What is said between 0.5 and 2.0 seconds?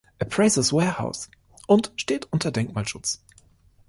Warehouse und